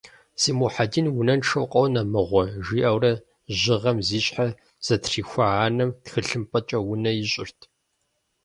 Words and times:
«Си 0.41 0.51
Мухьэдин 0.57 1.07
унэншэу 1.19 1.65
къонэ 1.71 2.01
мыгъуэ», 2.11 2.43
жиӏэурэ 2.65 3.11
жьыгъэм 3.59 3.97
зи 4.07 4.19
щхьэ 4.25 4.47
зэтрихуа 4.85 5.45
анэм 5.65 5.89
тхылъымпӏэкӏэ 6.03 6.79
унэ 6.91 7.11
ищӏырт. 7.23 7.59